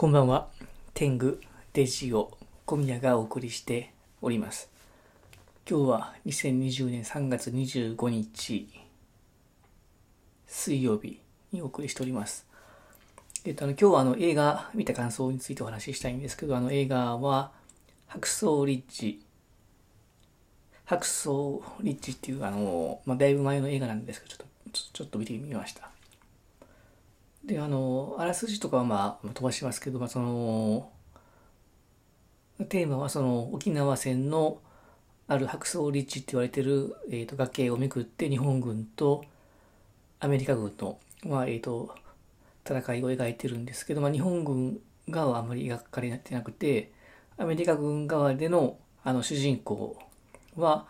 [0.00, 0.48] こんばんは。
[0.94, 1.36] 天狗
[1.74, 2.30] デジオ
[2.64, 4.70] 小宮がお送りしております。
[5.68, 8.66] 今日は2020年3月25日
[10.46, 11.20] 水曜日
[11.52, 12.46] にお送りしております。
[13.44, 17.52] えっと、あの今日はあの映画見た感想についてお話ししたいんですけど、あの映画は
[18.06, 19.22] 白草リッジ
[20.86, 21.28] 白草
[21.82, 25.90] リッジっていうあの、まあ、だいぶ前の映画なんですけど、ちょっとちょちょっと見てみました。
[27.50, 30.90] で、あの、あらすじとかはまあ飛ばしますけど、まあその、
[32.68, 34.60] テーマはその沖縄戦の
[35.26, 39.24] ある白草リッジって言われてる、えー、と崖をめくって日本軍と
[40.20, 41.94] アメリカ軍の、まあえー、と
[42.68, 44.78] 戦いを描いてるんですけど、まあ、日本軍
[45.08, 46.92] 側はあまり描かれてなくて
[47.38, 49.96] アメリカ軍側でのあの主人公
[50.56, 50.86] は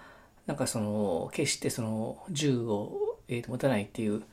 [0.46, 4.24] なんかその決してその銃を、えー、と持たないっていう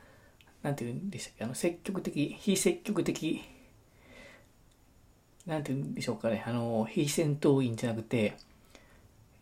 [0.63, 1.43] なんていうんでしたっけ？
[1.45, 3.41] あの積極的非積極的
[5.45, 6.43] なんていうんでしょうかね。
[6.45, 8.35] あの非戦闘員じゃなくて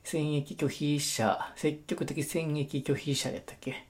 [0.03, 3.87] 戦役拒否者積極的戦役拒否者やったっけ？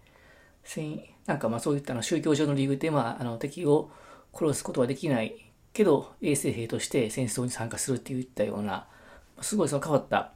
[0.63, 3.89] 戦なんかまあそういったの宗教上の理由で、まあ、あの敵を
[4.33, 8.87] 殺すことはできないけど衛生兵として戦争に参加するっていったような
[9.41, 10.31] すごいその変わった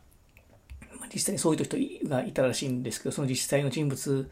[1.14, 4.30] 実際にそういう人がいたらしいんですけどその実際の人物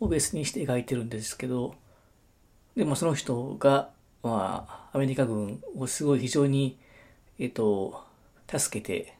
[0.00, 1.74] をベースにして描いてるんですけど
[2.76, 3.90] でもその人が、
[4.22, 6.78] まあ、アメリカ軍をすごい非常に、
[7.38, 8.04] えっと、
[8.46, 9.14] 助けて、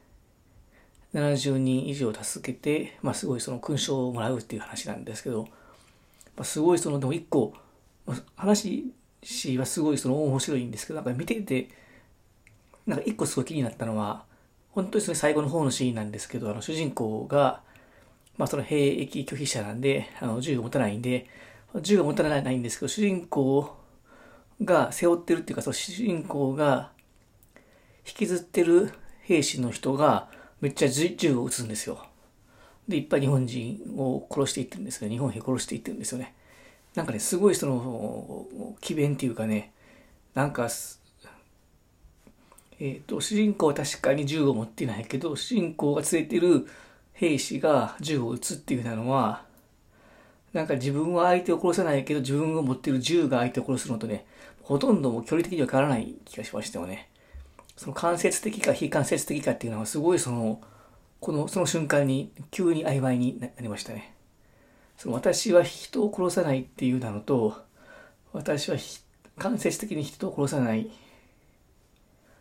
[1.13, 5.43] 70人以上助けて、まあ、すごいその勲章をもらうっていう話なんですけど、
[6.35, 7.53] まあ、すごいその、でも一個、
[8.35, 8.93] 話
[9.57, 11.69] はすごいその面白いんですけど、なんか見てて、
[12.87, 14.23] なんか一個すごい気になったのは、
[14.71, 17.61] 本当にそれ最後の方のシーンなんですけど、あの主人公が、
[18.37, 21.27] まあその兵役拒否者なんで、あの銃を持たないんで、
[21.79, 23.75] 銃が持たれないんですけど、主人公
[24.63, 26.91] が背負ってるっていうか、その主人公が
[28.05, 28.91] 引きずってる
[29.23, 32.05] 兵士の人がめっちゃ銃を撃つんですよ。
[32.87, 35.09] で、いっぱい日本人を殺していってるんですよ。
[35.09, 36.35] 日本兵殺していってるんですよね。
[36.95, 39.71] なんかね、すごいその、奇弁っていうかね、
[40.33, 40.69] なんか、
[42.79, 46.67] えっ、ー、と、主人公は確かに銃を持ってないけど、主人公が連れてる
[47.13, 49.45] 兵士が銃を撃つっていうのは、
[50.53, 54.25] なんか自分は相手を殺さないけど自分が持っている銃が相手を殺すのとね、
[54.61, 57.09] ほとんども距離的には変わらない気がしましたよね。
[57.77, 60.61] その間接的か非間接的かっていうのはすごいその、
[61.19, 64.13] この、その瞬間に急に曖昧になりましたね。
[64.97, 67.57] その私は人を殺さないっていうなのと、
[68.33, 68.77] 私は
[69.37, 70.91] 間接的に人を殺さない。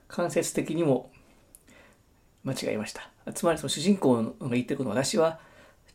[0.09, 1.11] 間接的にも
[2.43, 3.09] 間違えました。
[3.33, 5.39] つまりその主人公が言ってることは私は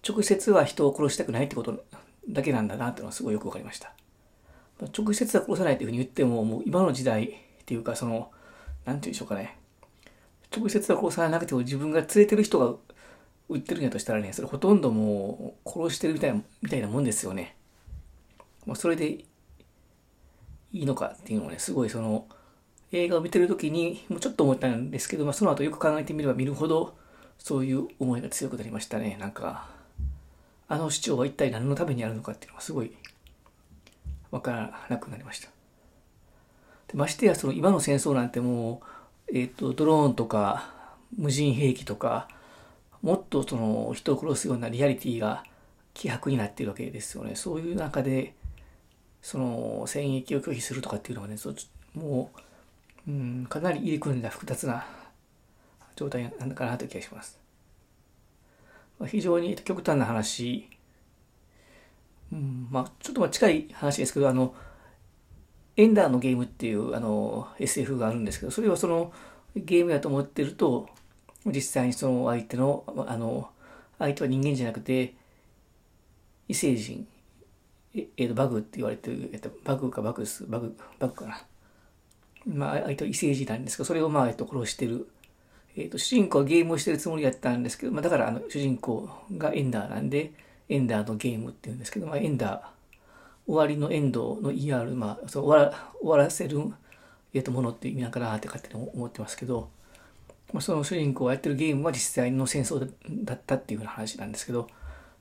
[0.07, 1.83] 直接は人を殺したくないってこと
[2.29, 3.93] だけなんだなっていうのはすごいよくわかりました。
[4.97, 7.29] 直接は殺さないというふうに言っても、もう今の時代っ
[7.66, 8.31] ていうか、その、
[8.85, 9.57] なんていうんでしょうかね。
[10.55, 12.75] 直接は殺さなくても自分が連れてる人が
[13.49, 17.55] 売ってるんやとしたらね、それほとんどもう殺してるみたいな、みたいなもんですよね。
[18.65, 19.25] もうそれでい
[20.73, 22.27] いのかっていうのをね、すごいその、
[22.91, 26.97] 映画を見てる時にもうちょっと思ったんですけど、まあ、その後よく考えてみれば見るほど、
[27.38, 29.17] そういう思いが強くなりましたね。
[29.19, 29.75] なんか、
[30.67, 32.91] あの主張は一体何のためにあるのかっていうのがすごい
[34.31, 35.49] わからなくなりました。
[36.87, 38.81] でましてやその今の戦争なんても
[39.27, 40.73] う、え、ー、とドローンとか
[41.17, 42.27] 無人兵器とか
[43.01, 45.43] もっとその人を殺すようなリアリティが
[45.93, 47.35] 希薄になっているわけですよね。
[47.35, 48.33] そういう中で
[49.21, 51.35] その戦役を拒否するとかっていうのはね
[51.93, 52.31] も
[53.07, 54.85] う、うん、かなり入り組んだ複雑な
[55.95, 57.44] 状態なのかなという気がします。
[59.07, 60.69] 非常に極端な話、
[62.31, 64.56] うん、まあちょっとまあ近い話ですけど、あの、
[65.78, 69.11] エンダーのゲームっていうあの SF があるんですけど、それはその
[69.56, 70.88] ゲームやと思ってると、
[71.45, 73.50] 実際にその相手の、あの、
[74.00, 75.13] 相手は人間じゃなくて、
[76.47, 77.07] 異星人、
[77.94, 81.41] ええー、とバグって言われてる、えっと、バグかバグス、バグ、バグかな。
[82.45, 85.07] まあ、相手は異星人なんですけど、それをまあ、えっと、殺してる
[85.77, 90.31] えーと、主人公はゲームをしてるつもりだったんですけど、まあ、だからあの主人公がエンダーなんで、
[90.69, 92.60] エンダーのゲームっていうんですけど、まあ、エンダー、
[93.45, 96.60] 終わりのエンドの ER、まあ、そう終わら終わらせる、
[97.33, 99.69] えー、とものって意味なんかなって勝手に思ってますけど、
[100.54, 104.68] まあ、その主人公がやってるゲームは実際の戦争だったっていうふうな話なんですけど、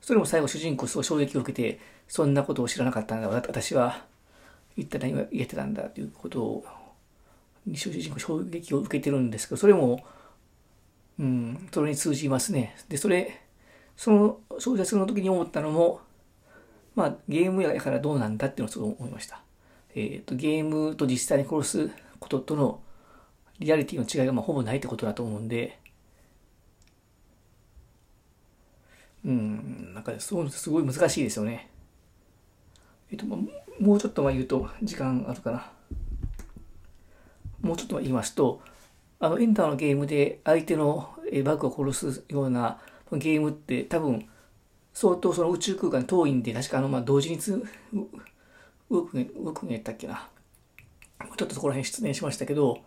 [0.01, 4.05] それも最後主人公すごい衝撃を受けて、そんなことを知らなかったんだ、私は
[4.77, 6.65] 一体何を言えてたんだということを、
[7.73, 10.05] 主人公衝撃を受けてるんですけど、それも、
[11.19, 12.75] うん、それに通じますね。
[12.89, 13.41] で、それ、
[13.95, 16.01] その小説の時に思ったのも、
[16.95, 19.41] まあ、ゲームやからどうなんだっていうのをすごい思いました。
[19.95, 21.89] えっ、ー、と、ゲームと実際に殺す
[22.19, 22.81] こととの、
[23.59, 25.79] リアリティの違いがまあほぼないってことだと思うんで、
[29.23, 31.69] うん、なんかそうすごい難しいですよね。
[33.11, 35.71] えっと、もうちょっとまあ言うと時間あるかな。
[37.61, 38.61] もうちょっと言いますと、
[39.25, 41.09] あの、エンターのゲームで相手の
[41.43, 42.79] バグを殺すような
[43.11, 44.27] ゲームって多分、
[44.93, 47.63] 相当その宇宙空間に遠いんで、確かあの、ま、同時につ
[48.89, 50.27] 動く、動くんやったっけな。
[51.37, 52.79] ちょっとそこら辺失念しましたけど、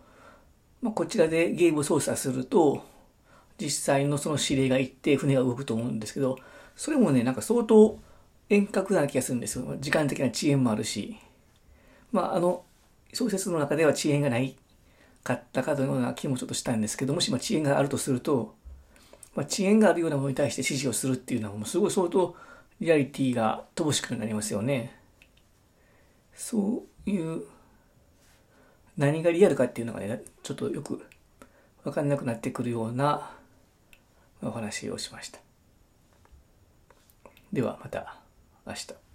[0.81, 2.83] まあ、こちらでゲームを操作すると、
[3.59, 6.37] 実際のその指令が行って船が動くと思うんですけど、
[6.75, 7.99] それもね、なんか相当
[8.49, 9.75] 遠隔な気がするんですよ。
[9.79, 11.17] 時間的な遅延もあるし。
[12.13, 12.63] まあ、あの、
[13.13, 14.55] 小説の中では遅延がない
[15.29, 18.55] かったかのような気もちょっとしたんですけどもし、ま、遅延があるとすると、
[19.35, 22.35] まあ、遅延があるようなものに対して指示をするっていうのはもうすごい相当
[22.79, 24.97] リアリティが乏しくなりますよね。
[26.33, 27.43] そういう
[28.97, 31.05] 何がリアルかっていうのがねちょっとよく
[31.83, 33.29] 分かんなくなってくるような
[34.41, 35.39] お話をしました。
[37.53, 38.17] ではまた
[38.65, 39.08] 明日。